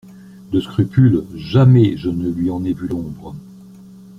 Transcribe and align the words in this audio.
«De 0.51 0.59
scrupules, 0.59 1.25
jamais 1.35 1.95
je 1.95 2.09
ne 2.09 2.27
lui 2.27 2.49
en 2.49 2.63
ai 2.65 2.73
vu 2.73 2.87
l'ombre. 2.87 3.35